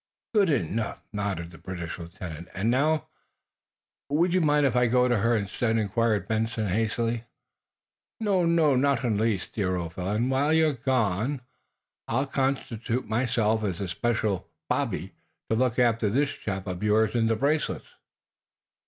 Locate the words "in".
9.03-9.17, 17.13-17.27